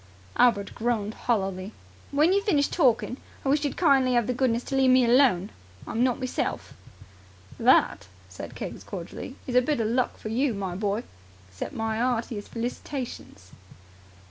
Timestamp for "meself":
6.19-6.73